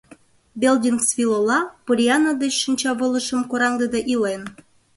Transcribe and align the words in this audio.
Белдингсвилл 0.61 1.31
ола 1.39 1.59
Поллианна 1.85 2.33
деч 2.43 2.53
шинчавылышым 2.63 3.41
кораҥдыде 3.49 3.99
илен. 4.13 4.43